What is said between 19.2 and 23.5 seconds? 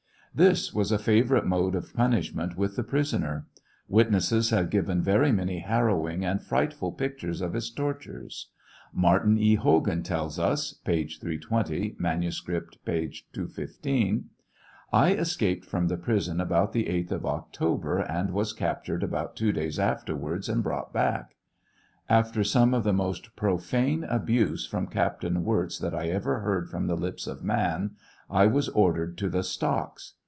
two days afterwards and brought back. After some of the most